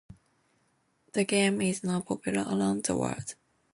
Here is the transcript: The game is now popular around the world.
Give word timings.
The 1.13 1.25
game 1.25 1.61
is 1.61 1.83
now 1.83 1.99
popular 2.01 2.41
around 2.41 2.85
the 2.85 2.97
world. 2.97 3.35